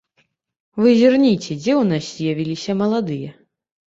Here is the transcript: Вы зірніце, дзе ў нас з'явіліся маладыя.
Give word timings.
Вы 0.83 0.93
зірніце, 1.01 1.57
дзе 1.59 1.73
ў 1.73 1.83
нас 1.91 2.05
з'явіліся 2.21 2.71
маладыя. 2.83 3.29